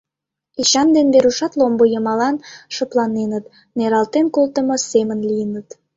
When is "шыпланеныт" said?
2.75-3.45